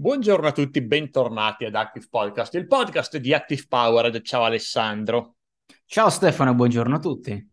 [0.00, 4.22] Buongiorno a tutti, bentornati ad Active Podcast, il podcast di Active Power.
[4.22, 5.34] Ciao Alessandro.
[5.84, 7.50] Ciao Stefano, buongiorno a tutti.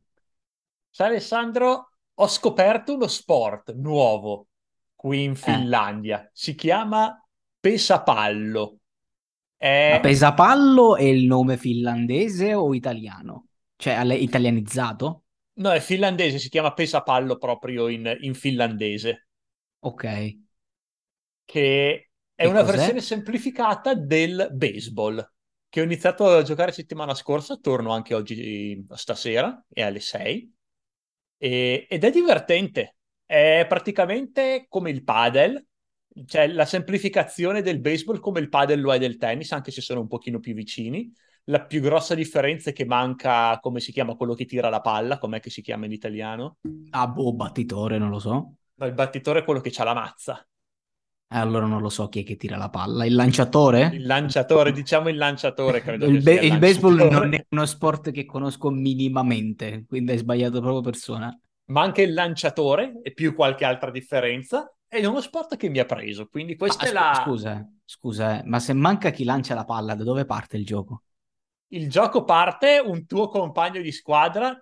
[0.90, 4.48] Ciao Alessandro, ho scoperto uno sport nuovo
[4.96, 5.36] qui in eh.
[5.36, 6.24] Finlandia.
[6.24, 6.30] Eh.
[6.32, 7.22] Si chiama
[7.60, 8.78] pesapallo.
[9.58, 9.90] È...
[9.96, 13.48] Ma pesapallo è il nome finlandese o italiano?
[13.76, 15.24] Cioè, italianizzato?
[15.56, 19.28] No, è finlandese, si chiama pesapallo proprio in, in finlandese.
[19.80, 20.38] Ok.
[21.44, 22.07] Che
[22.38, 22.76] è una cos'è?
[22.76, 25.28] versione semplificata del baseball
[25.70, 30.54] che ho iniziato a giocare settimana scorsa, torno anche oggi stasera, è alle 6,
[31.38, 32.96] e, ed è divertente.
[33.26, 35.66] È praticamente come il padel,
[36.26, 40.02] cioè la semplificazione del baseball come il padel lo è del tennis, anche se sono
[40.02, 41.12] un pochino più vicini.
[41.46, 45.18] La più grossa differenza è che manca, come si chiama, quello che tira la palla,
[45.18, 46.58] com'è che si chiama in italiano?
[46.92, 48.54] Ah, boh, battitore, non lo so.
[48.76, 50.48] No, il battitore è quello che ha la mazza.
[51.30, 53.06] Eh, allora non lo so chi è che tira la palla.
[53.06, 53.90] Il lanciatore?
[53.94, 56.06] Il lanciatore, diciamo il lanciatore, credo.
[56.06, 60.82] il, be- il baseball non è uno sport che conosco minimamente, quindi hai sbagliato proprio
[60.82, 61.38] persona.
[61.66, 65.86] Ma anche il lanciatore e più qualche altra differenza è uno sport che mi ha
[65.86, 67.22] preso, quindi questa ma, è la...
[67.26, 71.04] Scusa, scusa, eh, ma se manca chi lancia la palla, da dove parte il gioco?
[71.72, 74.58] Il gioco parte un tuo compagno di squadra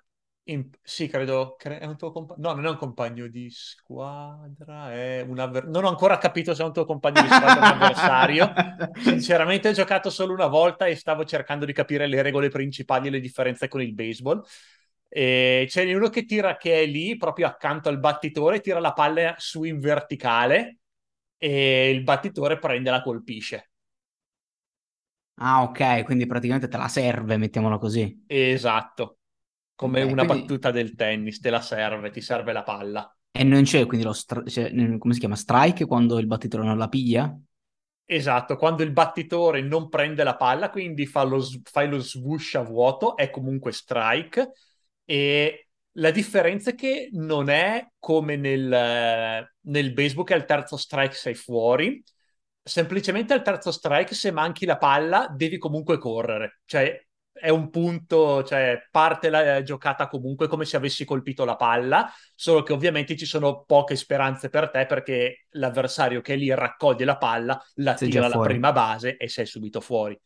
[0.46, 0.70] in...
[0.82, 2.48] Sì, credo che è un tuo compagno.
[2.48, 5.68] No, non è un compagno di squadra, è un avver...
[5.68, 8.54] Non ho ancora capito se è un tuo compagno di squadra o un avversario.
[9.02, 13.12] Sinceramente, ho giocato solo una volta e stavo cercando di capire le regole principali e
[13.12, 14.44] le differenze con il baseball.
[15.08, 19.36] E c'è uno che tira, che è lì proprio accanto al battitore, tira la palla
[19.38, 20.80] su in verticale
[21.38, 23.70] e il battitore prende e la colpisce.
[25.38, 28.24] Ah, ok, quindi praticamente te la serve, mettiamola così.
[28.28, 29.15] Esatto
[29.76, 30.26] come Beh, una quindi...
[30.26, 33.10] battuta del tennis, te la serve, ti serve la palla.
[33.32, 36.78] E non c'è quindi lo stri- cioè, come si chiama strike quando il battitore non
[36.78, 37.38] la piglia?
[38.08, 42.62] Esatto, quando il battitore non prende la palla, quindi fa lo, fai lo swoosh a
[42.62, 44.52] vuoto, è comunque strike.
[45.04, 51.16] E la differenza è che non è come nel, nel baseball che al terzo strike
[51.16, 52.04] sei fuori,
[52.62, 56.96] semplicemente al terzo strike se manchi la palla devi comunque correre, cioè
[57.38, 62.64] è un punto, cioè parte la giocata comunque come se avessi colpito la palla, solo
[62.64, 67.18] che ovviamente ci sono poche speranze per te perché l'avversario che è lì raccoglie la
[67.18, 70.18] palla, la sei tira alla prima base e sei subito fuori.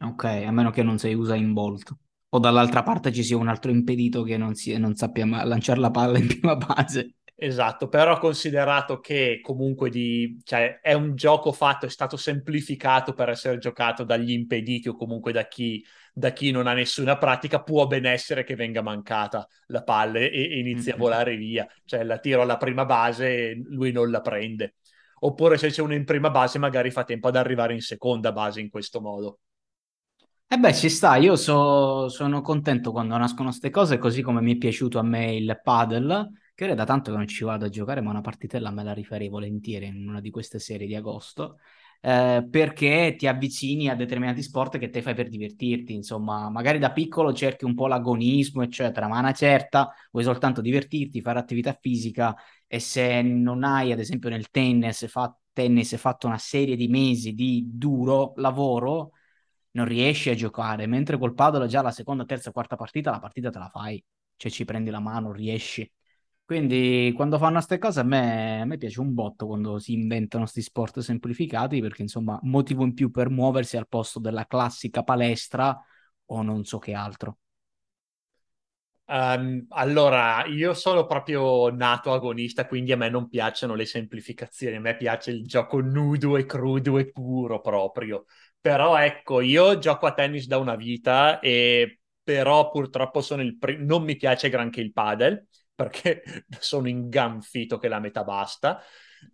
[0.00, 1.94] Ok, a meno che non sei usa in bolt.
[2.34, 5.90] O dall'altra parte ci sia un altro impedito che non, si, non sappia lanciare la
[5.90, 7.14] palla in prima base.
[7.34, 13.30] Esatto, però considerato che comunque di, cioè, è un gioco fatto, è stato semplificato per
[13.30, 17.86] essere giocato dagli impediti o comunque da chi, da chi non ha nessuna pratica, può
[17.86, 20.94] ben essere che venga mancata la palla e, e inizi mm-hmm.
[20.94, 21.66] a volare via.
[21.84, 24.76] Cioè la tiro alla prima base e lui non la prende.
[25.20, 28.60] Oppure se c'è uno in prima base magari fa tempo ad arrivare in seconda base
[28.60, 29.38] in questo modo.
[30.46, 34.54] Eh beh, ci sta, io so, sono contento quando nascono queste cose, così come mi
[34.54, 36.30] è piaciuto a me il paddle
[36.70, 39.28] è da tanto che non ci vado a giocare, ma una partitella me la rifarei
[39.28, 41.58] volentieri in una di queste serie di agosto.
[42.04, 46.90] Eh, perché ti avvicini a determinati sport che te fai per divertirti, insomma, magari da
[46.90, 52.34] piccolo cerchi un po' l'agonismo, eccetera, ma una certa vuoi soltanto divertirti, fare attività fisica
[52.66, 57.34] e se non hai, ad esempio, nel tennis, fa- tennis fatto una serie di mesi
[57.34, 59.12] di duro lavoro,
[59.72, 63.50] non riesci a giocare, mentre col paddle già la seconda, terza, quarta partita, la partita
[63.50, 64.02] te la fai,
[64.36, 65.90] cioè ci prendi la mano, riesci.
[66.44, 70.42] Quindi quando fanno queste cose a me, a me piace un botto quando si inventano
[70.42, 75.74] questi sport semplificati perché insomma motivo in più per muoversi al posto della classica palestra
[76.26, 77.38] o non so che altro.
[79.04, 84.80] Um, allora, io sono proprio nato agonista, quindi a me non piacciono le semplificazioni, a
[84.80, 88.24] me piace il gioco nudo e crudo e puro proprio.
[88.60, 93.84] Però ecco, io gioco a tennis da una vita e però purtroppo sono il primo,
[93.84, 95.46] non mi piace granché il padel
[95.82, 96.22] perché
[96.60, 98.80] sono inganfito che la metà basta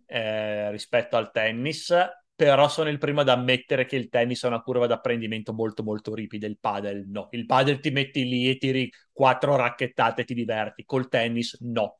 [0.05, 1.93] eh, rispetto al tennis,
[2.35, 6.13] però sono il primo ad ammettere che il tennis è una curva d'apprendimento molto molto
[6.15, 7.27] ripida, il padel no.
[7.31, 11.99] Il padel ti metti lì e tiri quattro racchettate e ti diverti, col tennis no.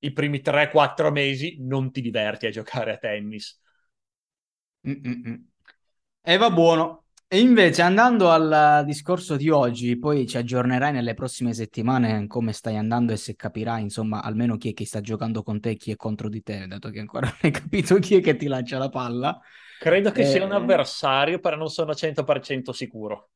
[0.00, 3.60] I primi 3-4 mesi non ti diverti a giocare a tennis.
[4.86, 5.46] Mm-mm.
[6.22, 7.07] E va buono.
[7.30, 12.78] E invece andando al discorso di oggi, poi ci aggiornerai nelle prossime settimane come stai
[12.78, 15.90] andando e se capirai, insomma, almeno chi è che sta giocando con te e chi
[15.90, 18.78] è contro di te, dato che ancora non hai capito chi è che ti lancia
[18.78, 19.38] la palla.
[19.78, 20.24] Credo che e...
[20.24, 23.28] sia un eh, avversario, però non sono 100% sicuro.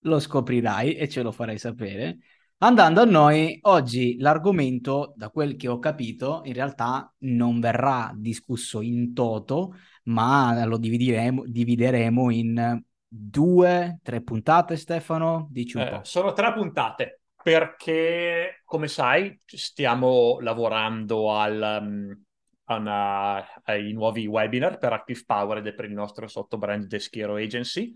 [0.00, 2.18] Lo scoprirai e ce lo farai sapere.
[2.58, 8.80] Andando a noi, oggi l'argomento, da quel che ho capito, in realtà non verrà discusso
[8.80, 9.76] in toto,
[10.06, 12.84] ma lo divideremo, divideremo in
[13.18, 15.48] due, tre puntate, Stefano?
[15.50, 16.00] Dici un eh, po'.
[16.04, 22.24] Sono tre puntate perché, come sai, stiamo lavorando al, um,
[22.66, 27.92] una, ai nuovi webinar per Active Power ed è per il nostro sottobrand Deschiero Agency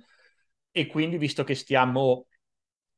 [0.71, 2.27] e quindi visto che stiamo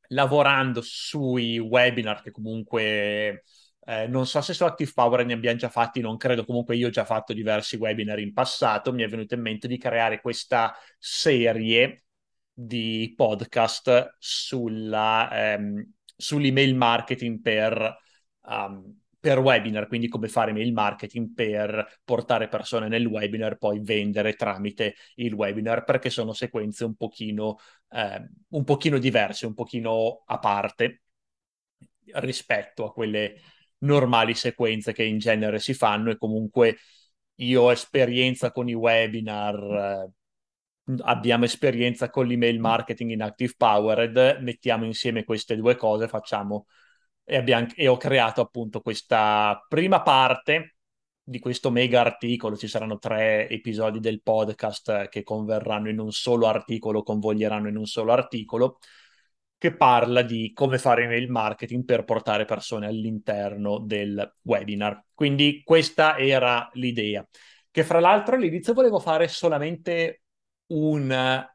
[0.08, 3.44] lavorando sui webinar che comunque
[3.84, 6.88] eh, non so se su Active Power ne abbiamo già fatti, non credo, comunque io
[6.88, 10.74] ho già fatto diversi webinar in passato, mi è venuto in mente di creare questa
[10.98, 12.04] serie
[12.52, 17.96] di podcast sulla, ehm, sull'email marketing per,
[18.42, 24.34] um, per webinar, quindi come fare email marketing per portare persone nel webinar, poi vendere
[24.34, 27.58] tramite il webinar, perché sono sequenze un pochino,
[27.90, 31.02] eh, un pochino diverse, un pochino a parte
[32.14, 33.40] rispetto a quelle
[33.78, 36.10] normali sequenze che in genere si fanno.
[36.10, 36.78] E comunque
[37.36, 39.54] io ho esperienza con i webinar,
[40.06, 40.10] eh,
[41.00, 46.66] abbiamo esperienza con l'email marketing in Active Powered, mettiamo insieme queste due cose, facciamo
[47.24, 50.76] e, abbiamo, e ho creato appunto questa prima parte
[51.24, 56.46] di questo mega articolo, ci saranno tre episodi del podcast che converranno in un solo
[56.48, 58.78] articolo, convoglieranno in un solo articolo,
[59.56, 65.04] che parla di come fare email marketing per portare persone all'interno del webinar.
[65.14, 67.24] Quindi questa era l'idea,
[67.70, 70.21] che fra l'altro all'inizio volevo fare solamente
[70.72, 71.46] un,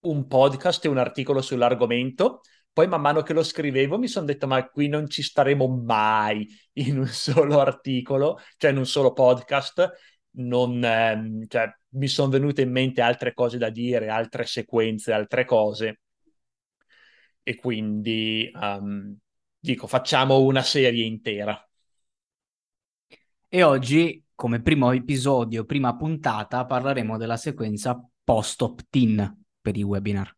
[0.00, 2.40] un podcast e un articolo sull'argomento,
[2.72, 6.46] poi man mano che lo scrivevo mi sono detto ma qui non ci staremo mai
[6.74, 9.90] in un solo articolo, cioè in un solo podcast,
[10.38, 15.44] non, ehm, cioè, mi sono venute in mente altre cose da dire, altre sequenze, altre
[15.44, 16.00] cose.
[17.42, 19.16] E quindi um,
[19.58, 21.60] dico facciamo una serie intera.
[23.50, 27.98] E oggi, come primo episodio, prima puntata, parleremo della sequenza
[28.28, 30.36] post-opt-in per i webinar.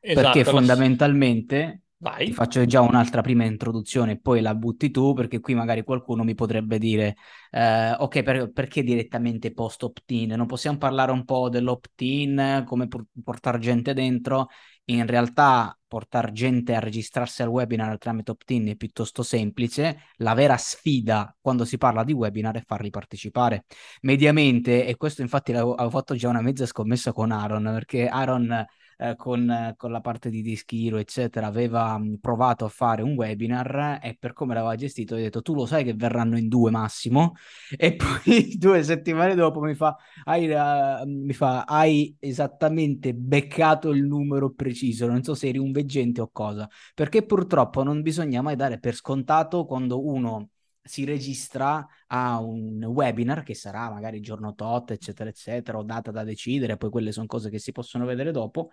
[0.00, 2.26] Esatto, perché fondamentalmente Vai.
[2.26, 6.24] ti faccio già un'altra prima introduzione e poi la butti tu, perché qui magari qualcuno
[6.24, 7.16] mi potrebbe dire,
[7.50, 10.32] eh, ok, per, perché direttamente post opt-in?
[10.32, 14.48] Non possiamo parlare un po' dell'opt-in, come por- portare gente dentro?
[14.86, 20.00] In realtà portare gente a registrarsi al webinar tramite opt-in è piuttosto semplice.
[20.16, 23.64] La vera sfida quando si parla di webinar è farli partecipare.
[24.02, 28.64] Mediamente, e questo infatti avevo fatto già una mezza scommessa con Aaron, perché Aaron
[28.96, 34.00] eh, con, con, la parte di Dischiro, eccetera, aveva mh, provato a fare un webinar
[34.02, 37.34] e per come l'aveva gestito ha detto tu lo sai che verranno in due massimo?
[37.78, 44.04] E poi due settimane dopo mi fa, hai, uh, mi fa hai esattamente beccato il
[44.04, 48.56] numero preciso, non so se eri un veggente o cosa, perché purtroppo non bisogna mai
[48.56, 50.50] dare per scontato quando uno
[50.86, 56.24] si registra a un webinar che sarà magari giorno tot, eccetera, eccetera, o data da
[56.24, 58.70] decidere, poi quelle sono cose che si possono vedere dopo.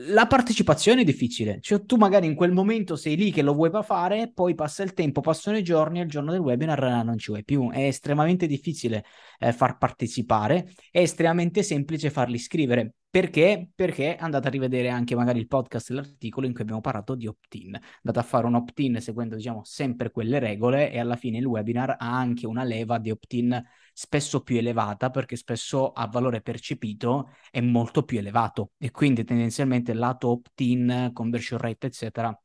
[0.00, 3.70] La partecipazione è difficile, cioè tu magari in quel momento sei lì che lo vuoi
[3.82, 7.30] fare, poi passa il tempo, passano i giorni e il giorno del webinar non ci
[7.30, 7.70] vuoi più.
[7.70, 9.04] È estremamente difficile
[9.38, 12.96] eh, far partecipare, è estremamente semplice farli iscrivere.
[13.16, 13.70] Perché?
[13.74, 17.26] Perché andate a rivedere anche magari il podcast e l'articolo in cui abbiamo parlato di
[17.26, 17.72] opt-in.
[17.74, 21.96] Andate a fare un opt-in seguendo, diciamo, sempre quelle regole e alla fine il webinar
[21.98, 23.58] ha anche una leva di opt-in
[23.94, 29.94] spesso più elevata perché spesso a valore percepito è molto più elevato e quindi tendenzialmente
[29.94, 32.38] lato opt-in, conversion rate, eccetera,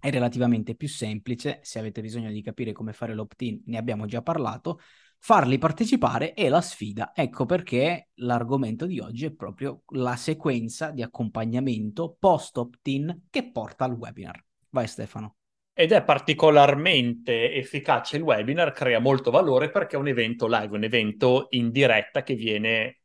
[0.00, 1.60] è relativamente più semplice.
[1.62, 4.80] Se avete bisogno di capire come fare l'opt-in, ne abbiamo già parlato
[5.18, 7.12] farli partecipare è la sfida.
[7.14, 13.84] Ecco perché l'argomento di oggi è proprio la sequenza di accompagnamento post opt-in che porta
[13.84, 14.42] al webinar.
[14.70, 15.36] Vai Stefano.
[15.72, 20.82] Ed è particolarmente efficace il webinar, crea molto valore perché è un evento live, un
[20.82, 23.02] evento in diretta che viene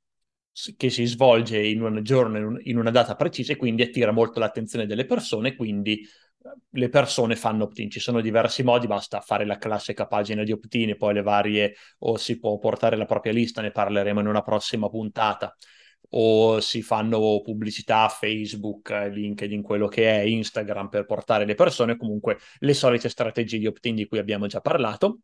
[0.78, 4.86] che si svolge in un giorno, in una data precisa e quindi attira molto l'attenzione
[4.86, 6.08] delle persone, quindi
[6.70, 7.90] le persone fanno opt-in.
[7.90, 11.76] Ci sono diversi modi, basta fare la classica pagina di opt-in e poi le varie,
[12.00, 15.56] o si può portare la propria lista, ne parleremo in una prossima puntata,
[16.12, 22.38] o si fanno pubblicità Facebook, LinkedIn, quello che è Instagram per portare le persone, comunque
[22.60, 25.20] le solite strategie di opt-in di cui abbiamo già parlato.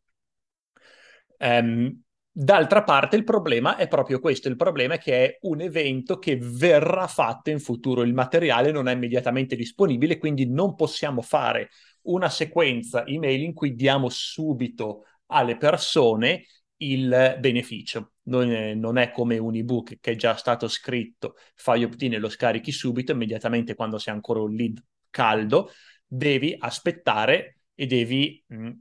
[1.40, 2.04] Um,
[2.41, 6.38] D'altra parte il problema è proprio questo, il problema è che è un evento che
[6.39, 11.67] verrà fatto in futuro, il materiale non è immediatamente disponibile, quindi non possiamo fare
[12.03, 16.46] una sequenza email in cui diamo subito alle persone
[16.77, 18.13] il beneficio.
[18.29, 22.19] Non è, non è come un ebook che è già stato scritto, fai opt-in e
[22.19, 25.72] lo scarichi subito, immediatamente quando sei ancora un lead caldo,
[26.08, 28.72] devi aspettare e devi mh,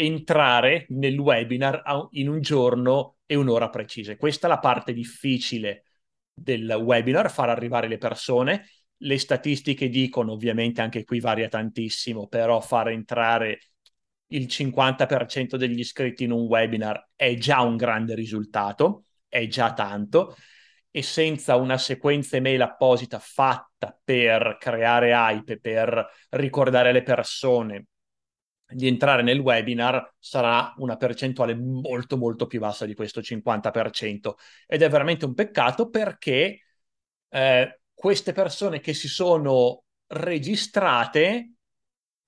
[0.00, 4.16] entrare nel webinar in un giorno e un'ora precise.
[4.16, 5.82] Questa è la parte difficile
[6.32, 8.68] del webinar, far arrivare le persone.
[8.98, 13.58] Le statistiche dicono, ovviamente anche qui varia tantissimo, però far entrare
[14.28, 20.36] il 50% degli iscritti in un webinar è già un grande risultato, è già tanto
[20.92, 27.86] e senza una sequenza email apposita fatta per creare hype, per ricordare alle persone
[28.70, 34.82] di entrare nel webinar sarà una percentuale molto molto più bassa di questo 50% ed
[34.82, 36.60] è veramente un peccato perché
[37.28, 41.54] eh, queste persone che si sono registrate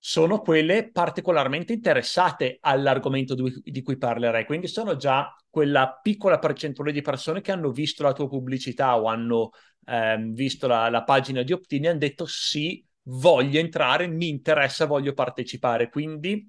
[0.02, 6.90] sono quelle particolarmente interessate all'argomento di, di cui parlerei, quindi sono già quella piccola percentuale
[6.90, 9.50] di persone che hanno visto la tua pubblicità o hanno
[9.84, 14.86] ehm, visto la, la, pagina di Optini e hanno detto sì, voglio entrare, mi interessa,
[14.86, 15.88] voglio partecipare.
[15.88, 16.46] Quindi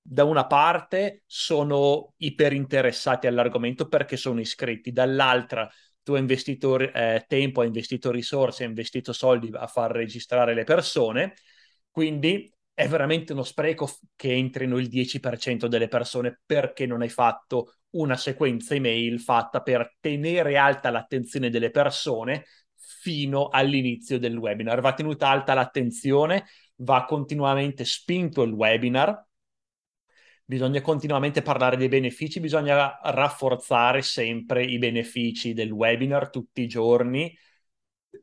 [0.00, 5.68] da una parte sono iper interessati all'argomento perché sono iscritti, dall'altra
[6.02, 10.64] tu hai investito eh, tempo, hai investito risorse, hai investito soldi a far registrare le
[10.64, 11.34] persone,
[11.90, 17.76] quindi è veramente uno spreco che entrino il 10% delle persone perché non hai fatto
[17.90, 22.44] una sequenza email fatta per tenere alta l'attenzione delle persone
[23.04, 24.80] fino all'inizio del webinar.
[24.80, 26.46] Va tenuta alta l'attenzione,
[26.76, 29.26] va continuamente spinto il webinar,
[30.42, 37.36] bisogna continuamente parlare dei benefici, bisogna rafforzare sempre i benefici del webinar tutti i giorni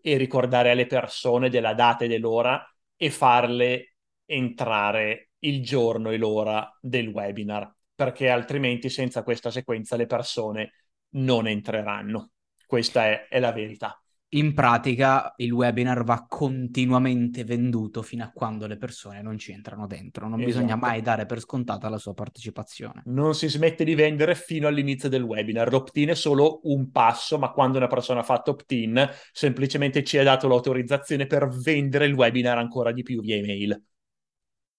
[0.02, 6.76] e ricordare alle persone della data e dell'ora e farle entrare il giorno e l'ora
[6.82, 10.72] del webinar perché altrimenti senza questa sequenza le persone
[11.10, 12.32] non entreranno.
[12.66, 14.01] Questa è, è la verità.
[14.34, 19.88] In pratica il webinar va continuamente venduto fino a quando le persone non ci entrano
[19.88, 20.58] dentro, non esatto.
[20.58, 23.02] bisogna mai dare per scontata la sua partecipazione.
[23.08, 27.52] Non si smette di vendere fino all'inizio del webinar, l'opt-in è solo un passo, ma
[27.52, 32.58] quando una persona ha fatto opt-in semplicemente ci ha dato l'autorizzazione per vendere il webinar
[32.58, 33.84] ancora di più via email.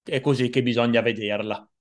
[0.02, 1.71] È così che bisogna vederla.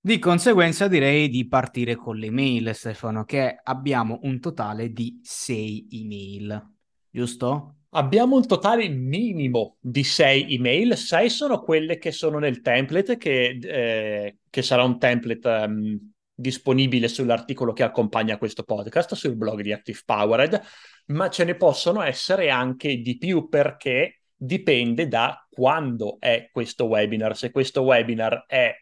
[0.00, 5.88] Di conseguenza direi di partire con le mail, Stefano, che abbiamo un totale di sei
[5.90, 6.74] email,
[7.10, 7.74] giusto?
[7.90, 13.58] Abbiamo un totale minimo di sei email, sei sono quelle che sono nel template, che,
[13.60, 19.72] eh, che sarà un template um, disponibile sull'articolo che accompagna questo podcast, sul blog di
[19.72, 20.62] Active Powered,
[21.06, 27.36] ma ce ne possono essere anche di più perché dipende da quando è questo webinar.
[27.36, 28.72] Se questo webinar è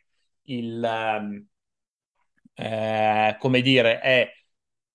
[0.47, 1.47] il, ehm,
[2.55, 4.31] eh, come dire, è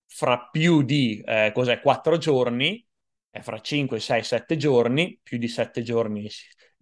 [0.06, 2.84] fra più di, eh, cos'è, 4 giorni,
[3.30, 6.28] è fra 5, 6, 7 giorni, più di 7 giorni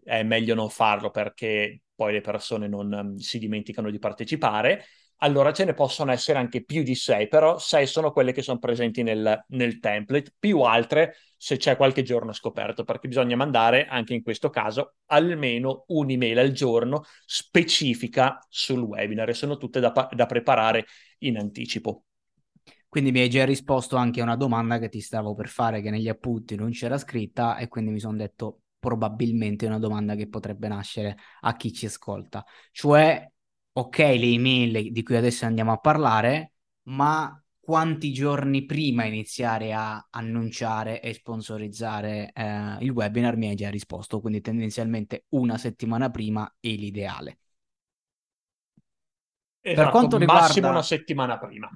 [0.03, 4.87] è meglio non farlo perché poi le persone non um, si dimenticano di partecipare
[5.23, 8.59] allora ce ne possono essere anche più di sei, però sei sono quelle che sono
[8.59, 14.15] presenti nel, nel template, più altre se c'è qualche giorno scoperto, perché bisogna mandare anche
[14.15, 20.27] in questo caso almeno un'email al giorno specifica sul webinar e sono tutte da, da
[20.27, 20.87] preparare
[21.19, 22.05] in anticipo.
[22.89, 25.91] Quindi mi hai già risposto anche a una domanda che ti stavo per fare, che
[25.91, 30.67] negli appunti non c'era scritta, e quindi mi sono detto probabilmente una domanda che potrebbe
[30.69, 32.45] nascere a chi ci ascolta.
[32.73, 33.31] Cioè,
[33.81, 36.53] ok le email di cui adesso andiamo a parlare,
[36.85, 43.71] ma quanti giorni prima iniziare a annunciare e sponsorizzare eh, il webinar mi hai già
[43.71, 47.39] risposto, quindi tendenzialmente una settimana prima è l'ideale.
[49.63, 50.43] Esatto, per quanto riguarda...
[50.43, 51.71] massimo una settimana prima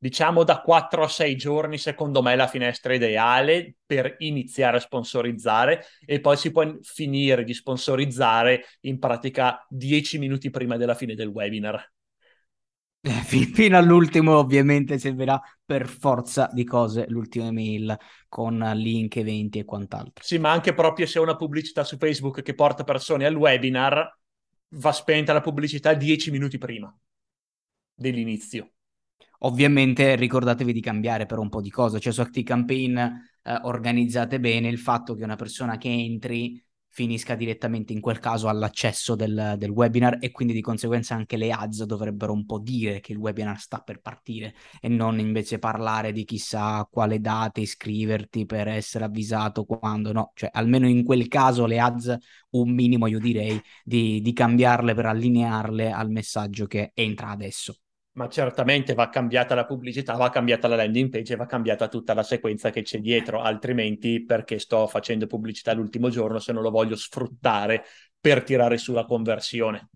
[0.00, 5.84] diciamo da 4 a 6 giorni, secondo me, la finestra ideale per iniziare a sponsorizzare
[6.06, 11.28] e poi si può finire di sponsorizzare in pratica 10 minuti prima della fine del
[11.28, 11.92] webinar.
[13.02, 17.94] Fino all'ultimo, ovviamente, servirà per forza di cose l'ultima email
[18.26, 20.24] con link, eventi e quant'altro.
[20.24, 24.18] Sì, ma anche proprio se è una pubblicità su Facebook che porta persone al webinar,
[24.76, 26.94] va spenta la pubblicità 10 minuti prima
[27.94, 28.72] dell'inizio.
[29.42, 33.14] Ovviamente ricordatevi di cambiare per un po' di cose, cioè su Active Campaign eh,
[33.62, 39.14] organizzate bene il fatto che una persona che entri finisca direttamente in quel caso all'accesso
[39.14, 43.12] del, del, webinar e quindi di conseguenza anche le ads dovrebbero un po' dire che
[43.12, 48.68] il webinar sta per partire e non invece parlare di chissà quale date iscriverti per
[48.68, 52.16] essere avvisato quando no, cioè almeno in quel caso le ads
[52.50, 57.76] un minimo io direi di, di cambiarle per allinearle al messaggio che entra adesso
[58.12, 62.14] ma certamente va cambiata la pubblicità, va cambiata la landing page e va cambiata tutta
[62.14, 66.70] la sequenza che c'è dietro, altrimenti perché sto facendo pubblicità l'ultimo giorno se non lo
[66.70, 67.84] voglio sfruttare
[68.18, 69.90] per tirare su la conversione.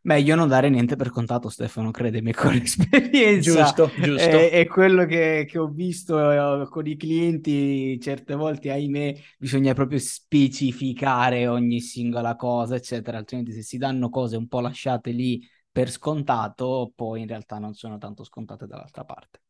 [0.00, 3.64] Meglio non dare niente per contato, Stefano, credimi, con l'esperienza.
[3.64, 4.28] Giusto, giusto.
[4.28, 9.74] È, è quello che, che, ho visto eh, con i clienti, certe volte, ahimè, bisogna
[9.74, 15.46] proprio specificare ogni singola cosa, eccetera, altrimenti se si danno cose un po' lasciate lì
[15.78, 19.42] per scontato, poi in realtà non sono tanto scontate dall'altra parte.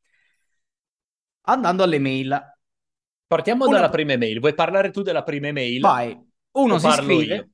[1.46, 2.38] Andando alle mail.
[3.26, 3.76] Partiamo Una...
[3.76, 4.38] dalla prima email.
[4.38, 5.80] Vuoi parlare tu della prima email?
[5.80, 6.14] Vai.
[6.50, 7.34] Uno si iscrive.
[7.34, 7.48] Io?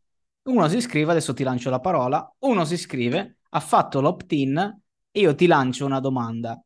[0.50, 2.28] Uno si iscrive, adesso ti lancio la parola.
[2.40, 4.80] Uno si iscrive, ha fatto l'opt-in
[5.12, 6.60] e io ti lancio una domanda.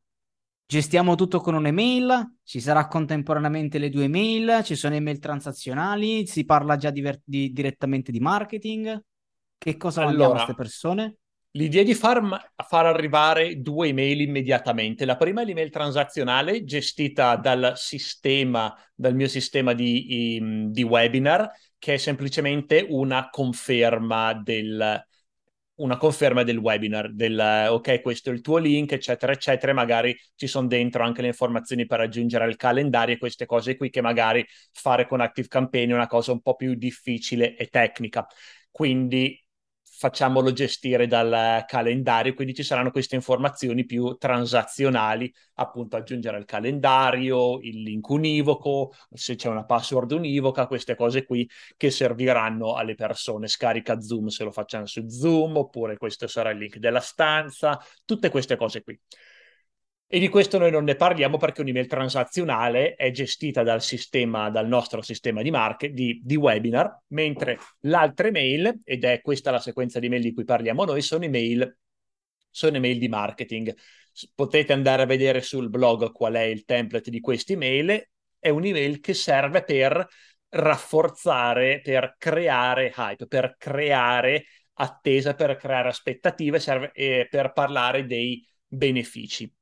[0.64, 2.36] Gestiamo tutto con un'email?
[2.42, 4.62] Ci sarà contemporaneamente le due email?
[4.64, 6.26] Ci sono email transazionali?
[6.26, 8.98] Si parla già diver- di, direttamente di marketing?
[9.58, 11.16] Che cosa allora, mandiamo a queste persone?
[11.58, 12.22] L'idea di far,
[12.68, 15.04] far, arrivare due email immediatamente.
[15.04, 21.94] La prima è l'email transazionale gestita dal sistema, dal mio sistema di, di webinar, che
[21.94, 25.04] è semplicemente una conferma del,
[25.74, 29.72] una conferma del webinar, del ok, questo è il tuo link, eccetera, eccetera.
[29.72, 33.90] Magari ci sono dentro anche le informazioni per aggiungere al calendario e queste cose qui
[33.90, 38.24] che magari fare con Active Campaign è una cosa un po' più difficile e tecnica.
[38.70, 39.42] Quindi
[39.98, 47.58] facciamolo gestire dal calendario, quindi ci saranno queste informazioni più transazionali, appunto aggiungere al calendario,
[47.60, 53.48] il link univoco, se c'è una password univoca, queste cose qui che serviranno alle persone.
[53.48, 58.30] Scarica Zoom se lo facciamo su Zoom, oppure questo sarà il link della stanza, tutte
[58.30, 58.96] queste cose qui.
[60.10, 64.66] E di questo noi non ne parliamo perché un'email transazionale è gestita dal sistema, dal
[64.66, 69.98] nostro sistema di, market, di, di webinar, mentre l'altra email, ed è questa la sequenza
[69.98, 71.76] di email di cui parliamo noi, sono email,
[72.48, 73.74] sono email di marketing.
[74.34, 78.08] Potete andare a vedere sul blog qual è il template di questa email.
[78.38, 80.08] È un'email che serve per
[80.48, 88.42] rafforzare, per creare hype, per creare attesa, per creare aspettative, serve eh, per parlare dei
[88.66, 89.52] benefici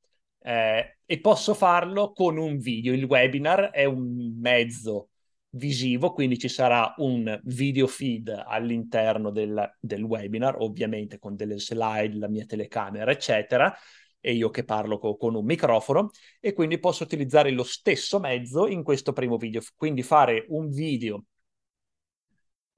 [0.46, 2.92] eh, e posso farlo con un video.
[2.92, 5.10] Il webinar è un mezzo
[5.50, 12.16] visivo, quindi ci sarà un video feed all'interno del, del webinar, ovviamente con delle slide,
[12.16, 13.74] la mia telecamera, eccetera,
[14.20, 18.68] e io che parlo co- con un microfono, e quindi posso utilizzare lo stesso mezzo
[18.68, 21.24] in questo primo video, quindi fare un video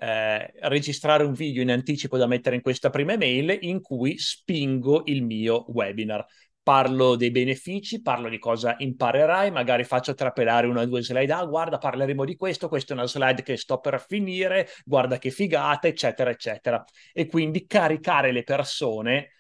[0.00, 5.02] eh, registrare un video in anticipo da mettere in questa prima email in cui spingo
[5.06, 6.24] il mio webinar
[6.68, 11.46] parlo dei benefici, parlo di cosa imparerai, magari faccio trapelare una o due slide, ah
[11.46, 15.88] guarda parleremo di questo, questa è una slide che sto per finire, guarda che figata,
[15.88, 16.84] eccetera, eccetera.
[17.14, 19.30] E quindi caricare le persone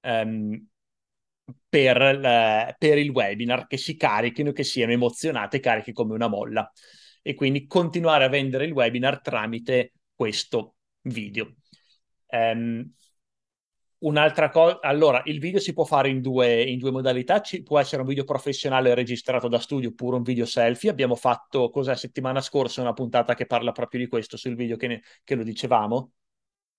[0.00, 0.66] um,
[1.68, 6.72] per, uh, per, il webinar, che si carichino, che siano emozionate, carichi come una molla.
[7.20, 11.54] E quindi continuare a vendere il webinar tramite questo video.
[12.28, 12.90] Um,
[14.00, 17.80] Un'altra cosa, allora, il video si può fare in due, in due modalità, Ci, può
[17.80, 20.88] essere un video professionale registrato da studio oppure un video selfie.
[20.88, 24.86] Abbiamo fatto, cos'è, settimana scorsa, una puntata che parla proprio di questo sul video che,
[24.86, 26.12] ne, che lo dicevamo.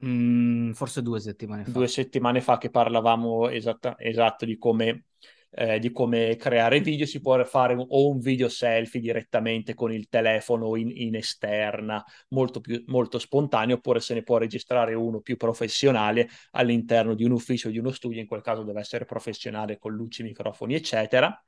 [0.06, 1.72] Mm, forse due settimane fa.
[1.72, 5.04] Due settimane fa che parlavamo esatta, esatto di come
[5.52, 10.08] eh, di come creare video, si può fare o un video selfie direttamente con il
[10.08, 15.38] telefono in, in esterna, molto, più, molto spontaneo, oppure se ne può registrare uno più
[15.38, 19.94] professionale all'interno di un ufficio, di uno studio, in quel caso deve essere professionale con
[19.94, 21.44] luci, microfoni, eccetera.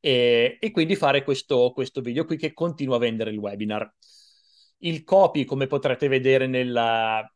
[0.00, 3.90] E, e quindi fare questo, questo video qui che continua a vendere il webinar.
[4.78, 7.26] Il copy, come potrete vedere nella,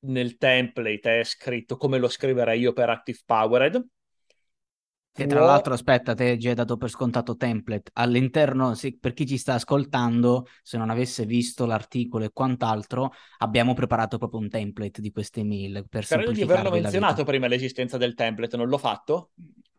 [0.00, 3.86] nel template, è scritto come lo scriverei io per Active Powered
[5.14, 7.92] che tra l'altro, aspetta, te già hai dato per scontato template.
[7.94, 13.74] All'interno, se, per chi ci sta ascoltando, se non avesse visto l'articolo e quant'altro, abbiamo
[13.74, 15.86] preparato proprio un template di queste email.
[15.88, 19.30] Per Credo di averlo menzionato prima l'esistenza del template, non l'ho fatto?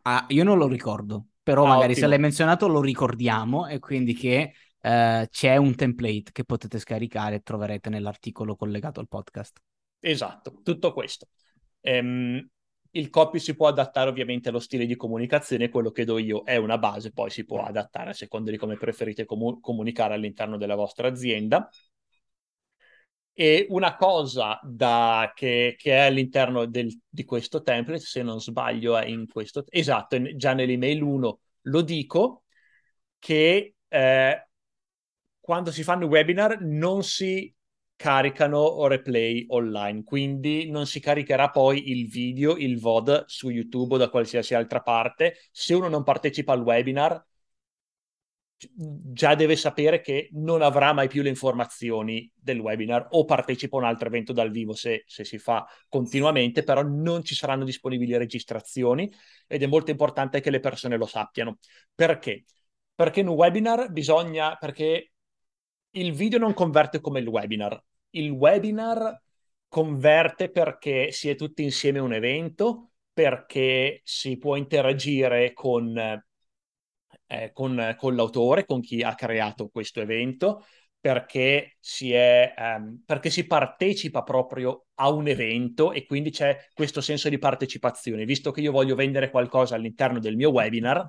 [0.02, 1.98] Ah, io non lo ricordo, però ah, magari ottimo.
[2.00, 7.34] se l'hai menzionato lo ricordiamo e quindi che eh, c'è un template che potete scaricare
[7.34, 9.58] e troverete nell'articolo collegato al podcast.
[10.00, 11.28] Esatto, tutto questo.
[11.80, 12.48] Ehm,
[12.98, 16.56] il copy si può adattare ovviamente allo stile di comunicazione, quello che do io è
[16.56, 20.74] una base, poi si può adattare a seconda di come preferite comu- comunicare all'interno della
[20.74, 21.68] vostra azienda.
[23.38, 28.96] E una cosa da, che, che, è all'interno del, di questo template, se non sbaglio,
[28.96, 29.64] è in questo...
[29.68, 32.44] Esatto, già nell'email 1 lo dico,
[33.18, 34.48] che eh,
[35.38, 37.54] quando si fanno webinar non si
[37.96, 43.98] caricano replay online, quindi non si caricherà poi il video, il VOD su YouTube o
[43.98, 45.36] da qualsiasi altra parte.
[45.50, 47.24] Se uno non partecipa al webinar,
[48.58, 53.80] già deve sapere che non avrà mai più le informazioni del webinar o partecipa a
[53.80, 58.16] un altro evento dal vivo se, se, si fa continuamente, però non ci saranno disponibili
[58.16, 59.12] registrazioni
[59.46, 61.58] ed è molto importante che le persone lo sappiano.
[61.94, 62.44] Perché?
[62.94, 65.12] Perché in un webinar bisogna, perché
[65.96, 69.20] il video non converte come il webinar, il webinar
[69.68, 76.22] converte perché si è tutti insieme a un evento, perché si può interagire con
[77.26, 80.64] eh, con, con, l'autore, con chi ha creato questo evento,
[81.00, 87.00] perché si, è, ehm, perché si partecipa proprio a un evento e quindi c'è questo
[87.00, 88.24] senso di partecipazione.
[88.24, 91.06] Visto che io voglio vendere qualcosa all'interno del mio webinar,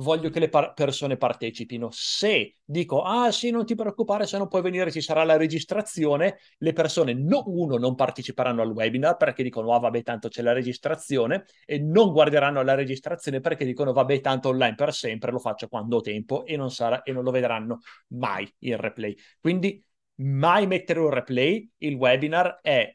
[0.00, 1.88] voglio che le par- persone partecipino.
[1.92, 6.38] Se dico, ah sì, non ti preoccupare, se non puoi venire ci sarà la registrazione,
[6.58, 10.52] le persone, no, uno, non parteciperanno al webinar perché dicono, ah vabbè, tanto c'è la
[10.52, 15.68] registrazione, e non guarderanno la registrazione perché dicono, vabbè, tanto online per sempre, lo faccio
[15.68, 19.16] quando ho tempo e non, sarà, e non lo vedranno mai il replay.
[19.40, 19.82] Quindi
[20.16, 22.94] mai mettere un replay, il webinar è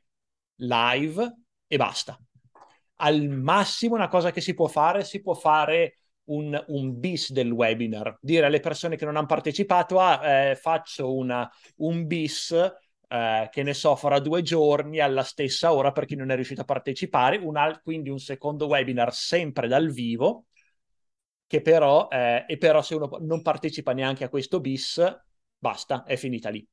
[0.57, 1.35] live
[1.67, 2.19] e basta.
[2.97, 7.51] Al massimo una cosa che si può fare, si può fare un, un, bis del
[7.51, 12.51] webinar, dire alle persone che non hanno partecipato, ah, eh, faccio una, un bis,
[13.07, 16.61] eh, che ne so, farà due giorni alla stessa ora per chi non è riuscito
[16.61, 20.45] a partecipare, un al- quindi un secondo webinar sempre dal vivo,
[21.47, 25.01] che però, eh, e però se uno non partecipa neanche a questo bis,
[25.57, 26.67] basta, è finita lì.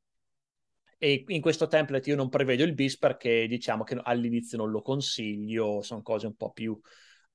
[0.99, 4.83] E in questo template io non prevedo il bis perché diciamo che all'inizio non lo
[4.83, 6.79] consiglio, sono cose un po' più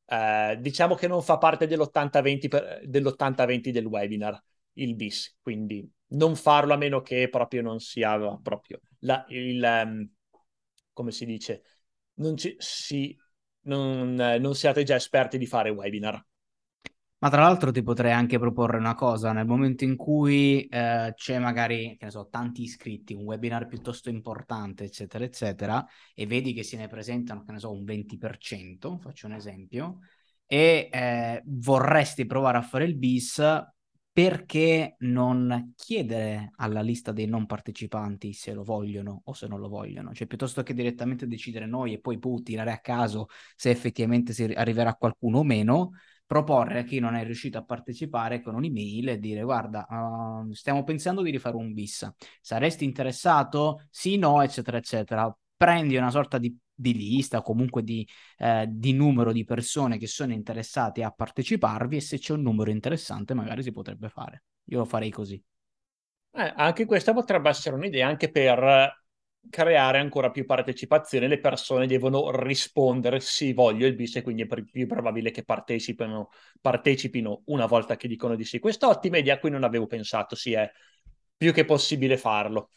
[0.07, 4.41] eh, diciamo che non fa parte dell'80-20, per, dell'80-20 del webinar,
[4.73, 10.09] il bis, quindi non farlo a meno che proprio non sia proprio la, il, um,
[10.93, 11.63] come si dice,
[12.15, 13.15] non, ci, si,
[13.61, 16.23] non, non siate già esperti di fare webinar.
[17.19, 21.39] Ma tra l'altro ti potrei anche proporre una cosa, nel momento in cui eh, c'è
[21.39, 26.61] magari, che ne so, tanti iscritti, un webinar piuttosto importante, eccetera, eccetera, e vedi che
[26.61, 30.01] se ne presentano, che ne so, un 20%, faccio un esempio,
[30.45, 33.41] e eh, vorresti provare a fare il bis,
[34.11, 39.69] perché non chiedere alla lista dei non partecipanti se lo vogliono o se non lo
[39.69, 40.11] vogliono?
[40.13, 44.43] Cioè, piuttosto che direttamente decidere noi e poi puh, tirare a caso se effettivamente si
[44.43, 45.91] arriverà qualcuno o meno,
[46.27, 50.83] proporre a chi non è riuscito a partecipare con un'email e dire guarda, uh, stiamo
[50.83, 52.07] pensando di rifare un bis,
[52.41, 53.87] saresti interessato?
[53.89, 55.35] Sì, no, eccetera, eccetera.
[55.55, 60.33] Prendi una sorta di, di lista, comunque di, eh, di, numero di persone che sono
[60.33, 64.43] interessate a parteciparvi e se c'è un numero interessante magari si potrebbe fare.
[64.65, 65.41] Io lo farei così.
[66.33, 69.06] Eh, anche questa potrebbe essere un'idea anche per
[69.49, 74.47] creare ancora più partecipazione, le persone devono rispondere sì, voglio il bis e quindi è
[74.63, 76.29] più probabile che partecipino,
[76.61, 78.59] partecipino una volta che dicono di sì.
[78.59, 80.69] Questa ottima idea a cui non avevo pensato, sì, è
[81.37, 82.71] più che possibile farlo.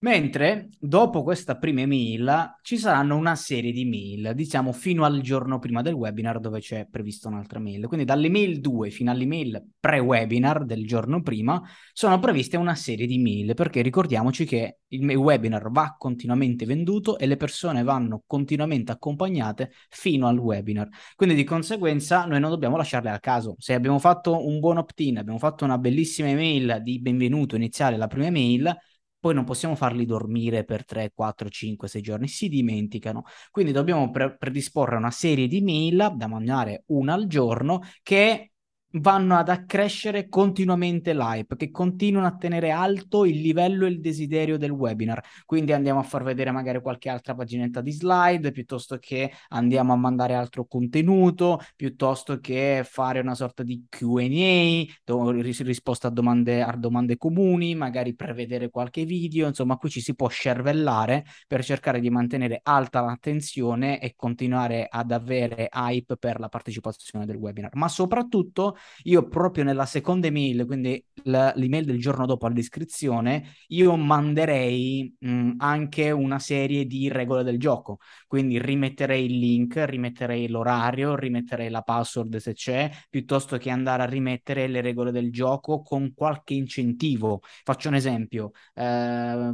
[0.00, 5.58] Mentre dopo questa prima email ci saranno una serie di mail, diciamo fino al giorno
[5.58, 7.88] prima del webinar dove c'è prevista un'altra mail.
[7.88, 11.60] Quindi dall'email 2 fino all'email pre-webinar del giorno prima
[11.92, 17.26] sono previste una serie di mail perché ricordiamoci che il webinar va continuamente venduto e
[17.26, 20.88] le persone vanno continuamente accompagnate fino al webinar.
[21.16, 23.56] Quindi di conseguenza noi non dobbiamo lasciarle a caso.
[23.58, 28.06] Se abbiamo fatto un buon opt-in, abbiamo fatto una bellissima email di benvenuto iniziale alla
[28.06, 28.72] prima email,
[29.18, 33.24] poi non possiamo farli dormire per 3, 4, 5, 6 giorni, si dimenticano.
[33.50, 38.52] Quindi dobbiamo pre- predisporre una serie di mail da mandare una al giorno che
[38.92, 44.56] vanno ad accrescere continuamente l'hype, che continuano a tenere alto il livello e il desiderio
[44.56, 45.22] del webinar.
[45.44, 49.96] Quindi andiamo a far vedere magari qualche altra paginetta di slide, piuttosto che andiamo a
[49.96, 56.74] mandare altro contenuto, piuttosto che fare una sorta di Q&A, do- risposta a domande, a
[56.76, 62.10] domande comuni, magari prevedere qualche video, insomma qui ci si può scervellare per cercare di
[62.10, 68.76] mantenere alta l'attenzione e continuare ad avere hype per la partecipazione del webinar, ma soprattutto
[69.04, 75.52] io proprio nella seconda email, quindi la, l'email del giorno dopo all'iscrizione, io manderei mh,
[75.58, 77.98] anche una serie di regole del gioco.
[78.26, 84.06] Quindi rimetterei il link, rimetterei l'orario, rimetterei la password se c'è, piuttosto che andare a
[84.06, 87.40] rimettere le regole del gioco con qualche incentivo.
[87.64, 89.52] Faccio un esempio, eh,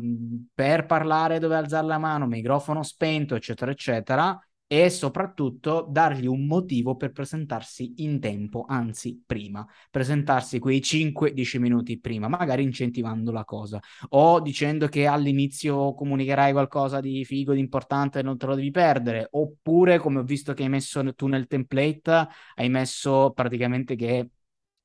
[0.55, 4.39] per parlare dove alzare la mano, microfono spento, eccetera, eccetera
[4.75, 12.01] e soprattutto dargli un motivo per presentarsi in tempo, anzi prima, presentarsi quei 5-10 minuti
[12.01, 18.19] prima, magari incentivando la cosa o dicendo che all'inizio comunicherai qualcosa di figo, di importante
[18.19, 21.47] e non te lo devi perdere, oppure come ho visto che hai messo tu nel
[21.47, 24.29] template, hai messo praticamente che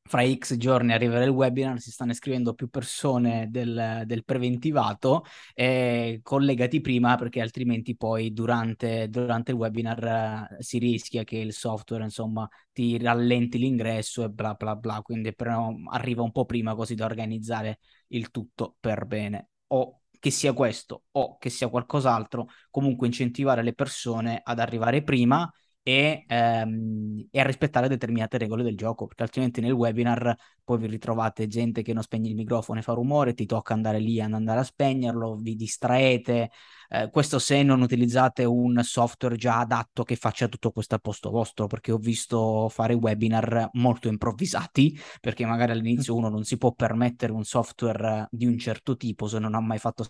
[0.10, 6.22] fra X giorni arriverà il webinar, si stanno iscrivendo più persone del, del preventivato, eh,
[6.24, 12.06] collegati prima perché altrimenti poi durante, durante il webinar uh, si rischia che il software
[12.06, 16.96] insomma ti rallenti l'ingresso e bla bla bla, quindi però arriva un po' prima così
[16.96, 19.50] da organizzare il tutto per bene.
[19.68, 25.48] O che sia questo o che sia qualcos'altro, comunque incentivare le persone ad arrivare prima
[25.90, 30.86] e, ehm, e, a rispettare determinate regole del gioco, perché altrimenti nel webinar poi vi
[30.86, 34.34] ritrovate gente che non spegne il microfono e fa rumore, ti tocca andare lì ad
[34.34, 36.52] andare a spegnerlo, vi distraete,
[36.90, 41.32] eh, questo se non utilizzate un software già adatto che faccia tutto questo a posto
[41.32, 46.72] vostro, perché ho visto fare webinar molto improvvisati, perché magari all'inizio uno non si può
[46.74, 50.06] permettere un software di un certo tipo se non ha mai fatto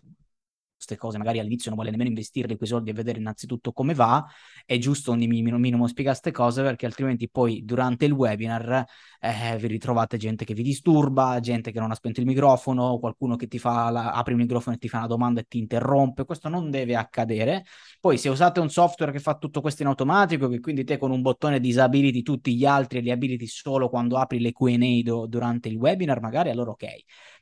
[0.80, 4.26] queste cose, magari all'inizio non vuole nemmeno investire quei soldi e vedere innanzitutto come va,
[4.66, 8.86] è giusto un minimo, minimo spiegare queste cose perché altrimenti poi durante il webinar
[9.20, 13.36] eh, vi ritrovate gente che vi disturba, gente che non ha spento il microfono, qualcuno
[13.36, 16.24] che ti fa, la, apre il microfono e ti fa una domanda e ti interrompe,
[16.24, 17.66] questo non deve accadere.
[18.00, 21.12] Poi se usate un software che fa tutto questo in automatico, che quindi te con
[21.12, 25.28] un bottone disabiliti tutti gli altri e li abiliti solo quando apri le Q&A do,
[25.28, 26.86] durante il webinar, magari allora ok.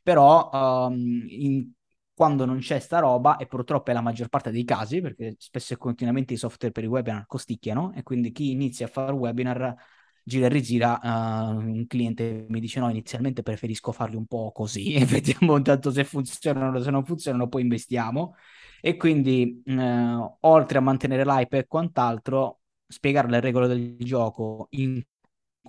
[0.02, 0.50] Però
[0.88, 1.70] um, in
[2.18, 5.74] quando non c'è sta roba, e purtroppo è la maggior parte dei casi, perché spesso
[5.76, 9.76] e continuamente i software per i webinar costicchiano, e quindi chi inizia a fare webinar
[10.24, 14.94] gira e rigira, uh, un cliente mi dice no, inizialmente preferisco farli un po' così,
[14.94, 18.34] e vediamo intanto se funzionano, se non funzionano poi investiamo.
[18.82, 25.00] E quindi, uh, oltre a mantenere l'hype e quant'altro, spiegare le regole del gioco in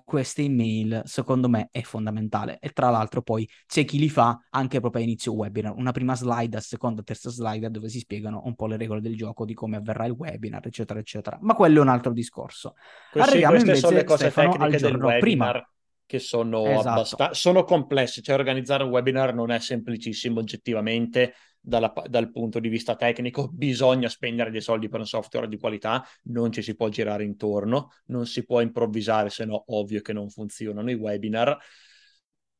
[0.08, 2.56] queste email secondo me è fondamentale.
[2.60, 5.74] E tra l'altro poi c'è chi li fa anche proprio a inizio webinar.
[5.76, 9.14] Una prima slide, a seconda, terza slide dove si spiegano un po' le regole del
[9.14, 11.36] gioco di come avverrà il webinar eccetera eccetera.
[11.42, 12.74] Ma quello è un altro discorso.
[13.10, 15.70] Questi, Arriviamo queste invece, sono le cose Stefano, tecniche del webinar prima.
[16.06, 16.88] che sono, esatto.
[16.88, 22.68] abbast- sono complesse, cioè organizzare un webinar non è semplicissimo oggettivamente dalla, dal punto di
[22.68, 26.88] vista tecnico, bisogna spendere dei soldi per un software di qualità, non ci si può
[26.88, 31.58] girare intorno, non si può improvvisare, se no ovvio che non funzionano i webinar,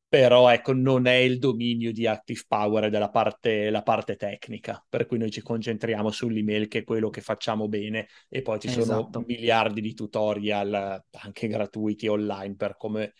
[0.09, 5.05] però ecco non è il dominio di Active Power della parte, la parte tecnica, per
[5.05, 9.09] cui noi ci concentriamo sull'email che è quello che facciamo bene e poi ci esatto.
[9.11, 13.13] sono miliardi di tutorial anche gratuiti online per come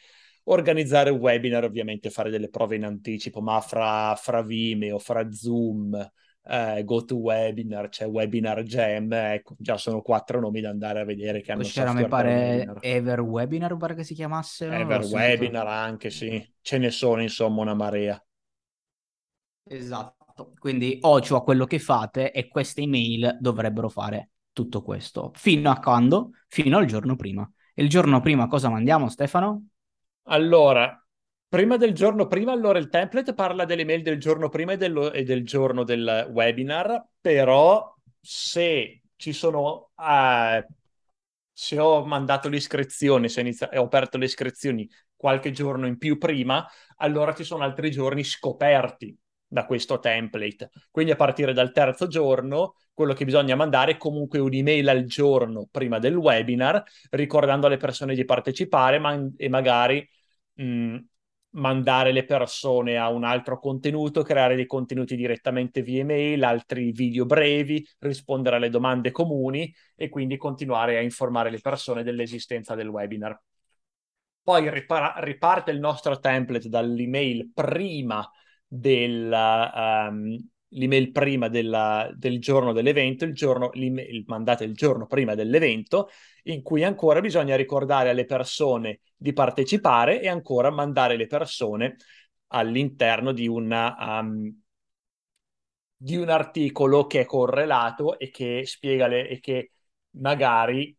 [0.45, 5.95] organizzare un webinar, ovviamente fare delle prove in anticipo, ma fra, fra Vimeo, fra Zoom,
[6.43, 11.41] eh, GoToWebinar, c'è cioè Webinar Jam, ecco, già sono quattro nomi da andare a vedere
[11.41, 14.65] che hanno c'era, mi pare, Ever Webinar, pare che si chiamasse.
[14.65, 16.43] Ever Webinar anche, sì.
[16.61, 18.21] Ce ne sono, insomma, una marea.
[19.63, 20.53] Esatto.
[20.57, 25.31] Quindi occhio a quello che fate e queste email dovrebbero fare tutto questo.
[25.35, 26.31] Fino a quando?
[26.47, 27.49] Fino al giorno prima.
[27.73, 29.67] E il giorno prima cosa mandiamo, Stefano?
[30.31, 31.03] Allora,
[31.47, 35.11] prima del giorno prima, allora il template parla delle mail del giorno prima e, dello,
[35.11, 39.91] e del giorno del webinar, però se ci sono...
[39.95, 40.63] Uh,
[41.51, 46.65] se ho mandato l'iscrizione, se inizia- ho aperto le iscrizioni qualche giorno in più prima,
[46.97, 50.69] allora ci sono altri giorni scoperti da questo template.
[50.91, 55.67] Quindi a partire dal terzo giorno, quello che bisogna mandare è comunque un'email al giorno
[55.69, 60.07] prima del webinar, ricordando alle persone di partecipare ma- e magari
[60.59, 60.97] mh, mm,
[61.51, 67.25] mandare le persone a un altro contenuto, creare dei contenuti direttamente via email, altri video
[67.25, 73.41] brevi, rispondere alle domande comuni e quindi continuare a informare le persone dell'esistenza del webinar.
[74.43, 78.27] Poi ripara- riparte il nostro template dall'email prima
[78.67, 80.37] del, um,
[80.69, 86.09] l'email prima della, del giorno dell'evento, il giorno, l'email mandate il giorno prima dell'evento,
[86.43, 91.95] in cui ancora bisogna ricordare alle persone di partecipare e ancora mandare le persone
[92.47, 94.61] all'interno di, una, um,
[95.95, 99.71] di un articolo che è correlato e che spiega le, e che
[100.11, 100.95] magari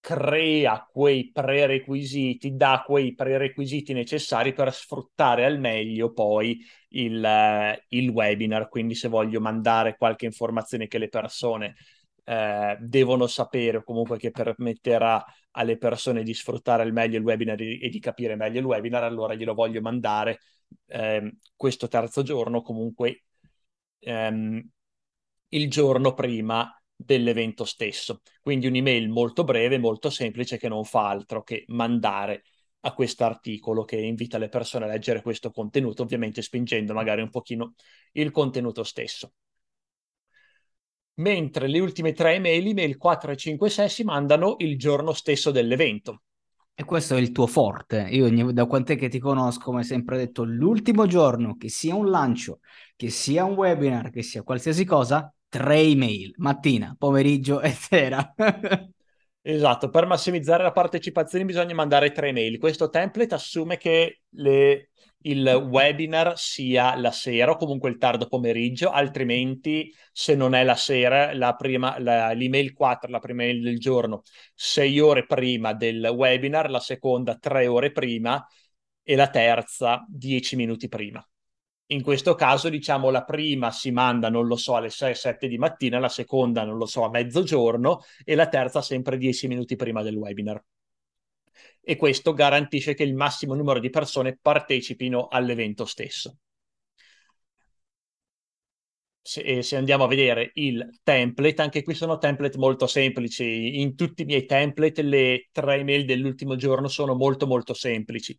[0.00, 8.08] crea quei prerequisiti, dà quei prerequisiti necessari per sfruttare al meglio poi il, uh, il
[8.10, 8.68] webinar.
[8.68, 11.74] Quindi se voglio mandare qualche informazione che le persone
[12.24, 17.60] uh, devono sapere o comunque che permetterà alle persone di sfruttare al meglio il webinar
[17.60, 20.40] e di capire meglio il webinar, allora glielo voglio mandare
[20.86, 23.24] uh, questo terzo giorno comunque
[24.00, 24.62] um,
[25.50, 28.22] il giorno prima dell'evento stesso.
[28.42, 32.42] Quindi un'email molto breve, molto semplice che non fa altro che mandare
[32.80, 37.30] a questo articolo che invita le persone a leggere questo contenuto, ovviamente spingendo magari un
[37.30, 37.74] pochino
[38.12, 39.32] il contenuto stesso.
[41.14, 45.12] Mentre le ultime tre email, email 4 e 5 e 6, si mandano il giorno
[45.12, 46.22] stesso dell'evento.
[46.74, 48.06] E questo è il tuo forte.
[48.10, 52.60] Io da quant'è che ti conosco, come sempre detto, l'ultimo giorno, che sia un lancio,
[52.94, 58.34] che sia un webinar, che sia qualsiasi cosa, tre email, mattina, pomeriggio e sera.
[59.42, 62.58] esatto, per massimizzare la partecipazione bisogna mandare tre email.
[62.58, 64.90] Questo template assume che le
[65.22, 70.76] il webinar sia la sera o comunque il tardo pomeriggio, altrimenti se non è la
[70.76, 74.22] sera, la prima, la, l'email 4, la prima email del giorno,
[74.54, 78.44] 6 ore prima del webinar, la seconda 3 ore prima
[79.02, 81.26] e la terza 10 minuti prima.
[81.90, 85.98] In questo caso, diciamo, la prima si manda, non lo so, alle 6-7 di mattina,
[85.98, 90.16] la seconda, non lo so, a mezzogiorno e la terza sempre 10 minuti prima del
[90.16, 90.62] webinar
[91.88, 96.36] e questo garantisce che il massimo numero di persone partecipino all'evento stesso.
[99.20, 103.80] Se, se, andiamo a vedere il template, anche qui sono template molto semplici.
[103.80, 108.38] In tutti i miei template le tre email dell'ultimo giorno sono molto molto semplici.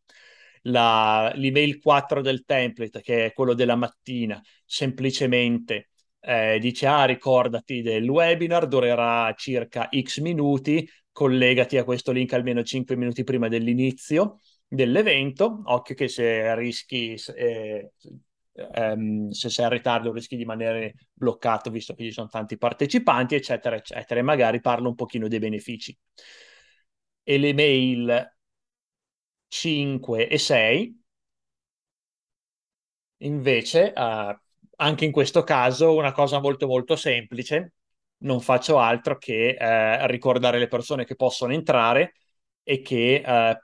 [0.63, 5.89] La, l'email 4 del template, che è quello della mattina, semplicemente
[6.22, 12.63] eh, dice ah ricordati del webinar, durerà circa x minuti, collegati a questo link almeno
[12.63, 15.62] 5 minuti prima dell'inizio dell'evento.
[15.65, 17.91] Occhio che se rischi, eh,
[18.54, 23.36] ehm, se sei in ritardo, rischi di rimanere bloccato visto che ci sono tanti partecipanti,
[23.36, 24.19] eccetera, eccetera.
[24.19, 25.98] E magari parlo un pochino dei benefici.
[27.24, 27.54] E le
[29.50, 30.98] 5 e 6
[33.18, 34.40] invece, eh,
[34.78, 37.74] anche in questo caso, una cosa molto molto semplice
[38.22, 42.16] non faccio altro che eh, ricordare le persone che possono entrare
[42.64, 43.58] e che eh,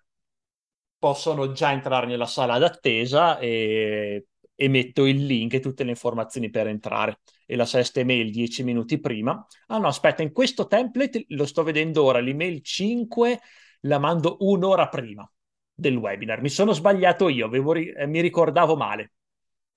[0.97, 6.49] possono già entrare nella sala d'attesa e, e metto il link e tutte le informazioni
[6.49, 7.19] per entrare.
[7.45, 9.45] E la sesta email 10 minuti prima.
[9.67, 13.39] Ah no, aspetta, in questo template lo sto vedendo ora, l'email 5
[13.81, 15.29] la mando un'ora prima
[15.75, 16.41] del webinar.
[16.41, 19.13] Mi sono sbagliato io, ri- eh, mi ricordavo male.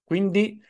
[0.05, 0.61] Quindi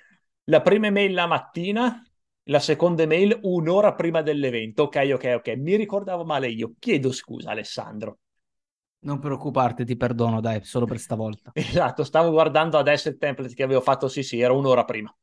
[0.44, 2.02] la prima email la mattina
[2.48, 4.84] la seconda email un'ora prima dell'evento.
[4.84, 5.48] Ok, ok, ok.
[5.56, 6.72] Mi ricordavo male io.
[6.78, 8.18] Chiedo scusa, Alessandro.
[9.00, 11.52] Non preoccuparti, ti perdono, dai, solo per stavolta.
[11.58, 15.14] Esatto, stavo guardando adesso il template che avevo fatto, sì, sì, era un'ora prima.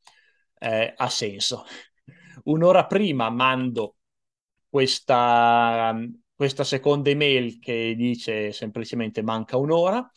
[0.57, 1.65] Eh, ha senso.
[2.45, 3.95] Un'ora prima mando
[4.69, 5.95] questa,
[6.35, 10.09] questa seconda email che dice semplicemente manca un'ora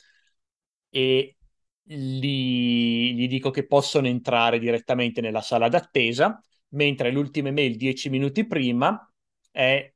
[0.91, 1.37] e
[1.83, 8.47] gli, gli dico che possono entrare direttamente nella sala d'attesa mentre l'ultima email dieci minuti
[8.47, 9.11] prima
[9.51, 9.93] è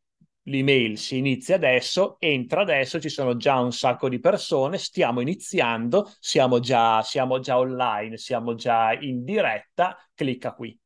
[0.47, 6.11] l'email si inizia adesso, entra adesso, ci sono già un sacco di persone, stiamo iniziando,
[6.19, 10.77] siamo già, siamo già online, siamo già in diretta, clicca qui.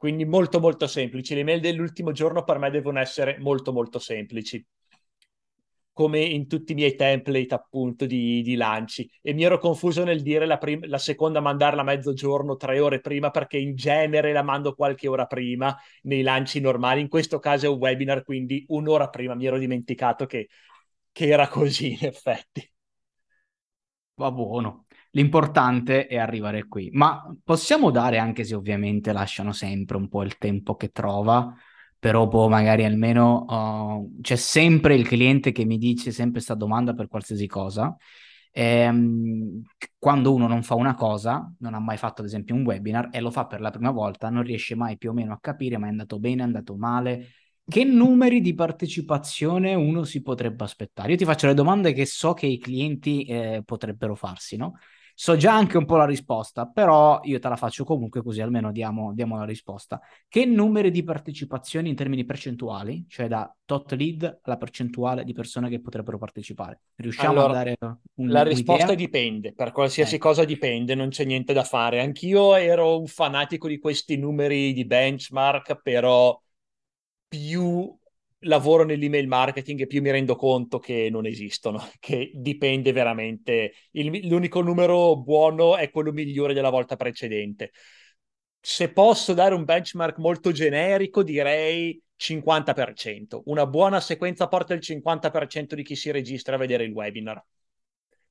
[0.00, 1.34] Quindi molto molto semplici.
[1.34, 4.66] Le email dell'ultimo giorno per me devono essere molto molto semplici
[5.92, 10.22] come in tutti i miei template appunto di, di lanci e mi ero confuso nel
[10.22, 14.42] dire la, prim- la seconda mandarla a mezzogiorno, tre ore prima perché in genere la
[14.42, 19.08] mando qualche ora prima nei lanci normali, in questo caso è un webinar quindi un'ora
[19.10, 20.48] prima, mi ero dimenticato che,
[21.12, 22.66] che era così in effetti.
[24.14, 24.86] Va buono.
[25.12, 30.38] L'importante è arrivare qui, ma possiamo dare, anche se ovviamente lasciano sempre un po' il
[30.38, 31.52] tempo che trova,
[31.98, 36.94] però poi magari almeno uh, c'è sempre il cliente che mi dice sempre questa domanda
[36.94, 37.96] per qualsiasi cosa.
[38.52, 39.62] E, ehm,
[39.98, 43.20] quando uno non fa una cosa, non ha mai fatto ad esempio un webinar e
[43.20, 45.86] lo fa per la prima volta, non riesce mai più o meno a capire ma
[45.86, 47.28] è andato bene, è andato male,
[47.66, 51.10] che numeri di partecipazione uno si potrebbe aspettare?
[51.12, 54.74] Io ti faccio le domande che so che i clienti eh, potrebbero farsi, no?
[55.22, 58.72] So già anche un po' la risposta, però io te la faccio comunque così almeno
[58.72, 60.00] diamo, diamo la risposta.
[60.26, 65.68] Che numeri di partecipazioni in termini percentuali, cioè da tot lead alla percentuale di persone
[65.68, 66.80] che potrebbero partecipare?
[66.96, 67.76] Riusciamo allora, a dare
[68.14, 70.28] un, La risposta dipende, per qualsiasi ecco.
[70.28, 72.00] cosa dipende, non c'è niente da fare.
[72.00, 76.40] Anch'io ero un fanatico di questi numeri di benchmark, però
[77.28, 77.94] più
[78.40, 83.72] lavoro nell'email marketing e più mi rendo conto che non esistono, che dipende veramente.
[83.92, 87.72] Il, l'unico numero buono è quello migliore della volta precedente.
[88.60, 93.42] Se posso dare un benchmark molto generico, direi 50%.
[93.46, 97.42] Una buona sequenza porta il 50% di chi si registra a vedere il webinar.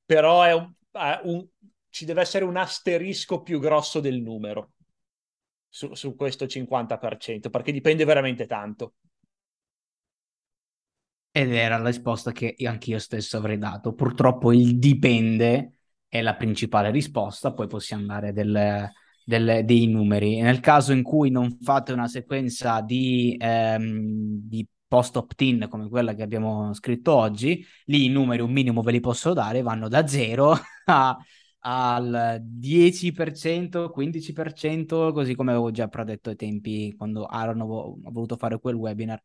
[0.06, 1.46] Però è un, è un,
[1.90, 4.74] ci deve essere un asterisco più grosso del numero
[5.68, 8.94] su, su questo 50%, perché dipende veramente tanto.
[11.32, 13.94] Ed era la risposta che anche io stesso avrei dato.
[13.94, 18.90] Purtroppo il dipende è la principale risposta, poi possiamo dare del,
[19.24, 20.42] del, dei numeri.
[20.42, 26.16] Nel caso in cui non fate una sequenza di, ehm, di post opt-in come quella
[26.16, 30.08] che abbiamo scritto oggi, lì i numeri un minimo ve li posso dare, vanno da
[30.08, 31.18] 0 a,
[31.60, 38.60] al 10%, 15%, così come avevo già predetto ai tempi quando Aaron ho voluto fare
[38.60, 39.22] quel webinar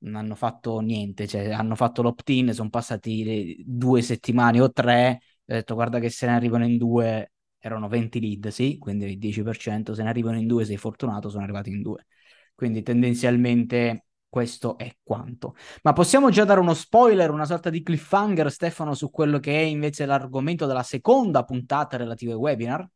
[0.00, 5.54] non hanno fatto niente, cioè hanno fatto l'opt-in, sono passati due settimane o tre, ho
[5.54, 9.94] detto guarda che se ne arrivano in due, erano 20 lead, sì, quindi il 10%,
[9.94, 12.06] se ne arrivano in due sei fortunato, sono arrivati in due.
[12.54, 15.54] Quindi tendenzialmente questo è quanto.
[15.82, 19.62] Ma possiamo già dare uno spoiler, una sorta di cliffhanger, Stefano, su quello che è
[19.62, 22.88] invece l'argomento della seconda puntata relativa ai webinar?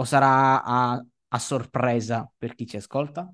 [0.00, 3.32] O sarà a, a sorpresa per chi ci ascolta?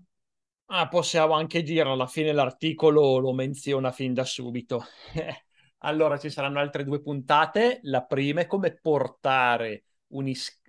[0.70, 4.84] Ah, possiamo anche dirlo, alla fine l'articolo lo menziona fin da subito.
[5.78, 7.80] allora ci saranno altre due puntate.
[7.84, 9.84] La prima è come portare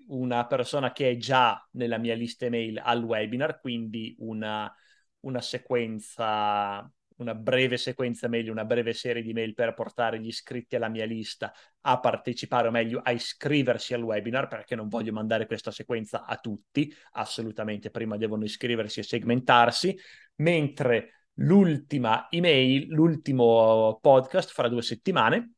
[0.08, 4.74] una persona che è già nella mia lista email al webinar, quindi una,
[5.22, 6.90] una sequenza
[7.20, 11.06] una breve sequenza mail, una breve serie di mail per portare gli iscritti alla mia
[11.06, 16.26] lista a partecipare, o meglio, a iscriversi al webinar, perché non voglio mandare questa sequenza
[16.26, 19.98] a tutti, assolutamente, prima devono iscriversi e segmentarsi,
[20.36, 25.54] mentre l'ultima email, l'ultimo podcast, fra due settimane,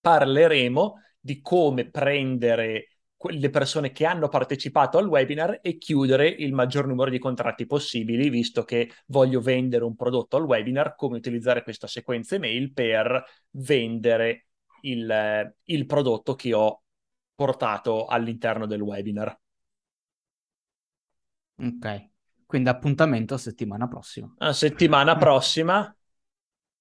[0.00, 6.86] parleremo di come prendere le persone che hanno partecipato al webinar e chiudere il maggior
[6.86, 11.86] numero di contratti possibili, visto che voglio vendere un prodotto al webinar, come utilizzare questa
[11.86, 14.46] sequenza email per vendere
[14.82, 16.82] il, il prodotto che ho
[17.34, 19.38] portato all'interno del webinar.
[21.56, 22.08] Ok,
[22.46, 24.32] quindi appuntamento settimana prossima.
[24.38, 25.94] A settimana prossima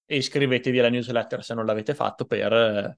[0.05, 2.97] e iscrivetevi alla newsletter se non l'avete fatto per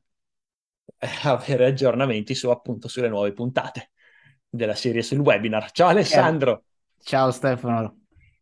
[1.23, 3.91] avere aggiornamenti su appunto sulle nuove puntate
[4.49, 5.71] della serie sul webinar.
[5.71, 6.63] Ciao Alessandro.
[7.03, 8.00] Ciao Stefano.